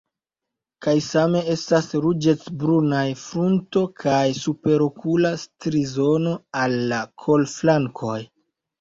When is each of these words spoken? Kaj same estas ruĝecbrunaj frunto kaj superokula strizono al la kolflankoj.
Kaj 0.85 0.93
same 1.07 1.41
estas 1.55 1.89
ruĝecbrunaj 2.05 3.03
frunto 3.25 3.85
kaj 4.07 4.25
superokula 4.41 5.35
strizono 5.45 6.37
al 6.65 6.81
la 6.91 7.07
kolflankoj. 7.29 8.21